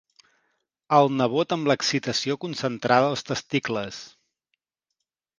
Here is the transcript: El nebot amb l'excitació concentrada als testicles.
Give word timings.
El 0.99 1.09
nebot 1.17 1.51
amb 1.55 1.67
l'excitació 1.71 2.37
concentrada 2.45 3.11
als 3.11 3.23
testicles. 3.27 4.01